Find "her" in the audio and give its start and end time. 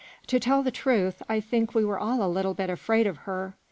3.29-3.53